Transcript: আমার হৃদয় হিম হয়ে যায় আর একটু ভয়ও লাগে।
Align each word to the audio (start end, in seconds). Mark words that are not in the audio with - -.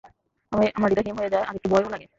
আমার 0.75 0.89
হৃদয় 0.89 1.05
হিম 1.07 1.17
হয়ে 1.17 1.33
যায় 1.33 1.43
আর 1.43 1.55
একটু 1.55 1.67
ভয়ও 1.69 1.89
লাগে। 1.89 2.07